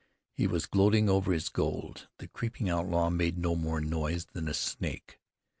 [0.33, 2.07] He was gloating over his gold.
[2.17, 5.19] The creeping outlaw made no more noise than a snake.